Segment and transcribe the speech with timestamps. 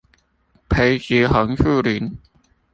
[0.67, 2.17] 培植紅樹林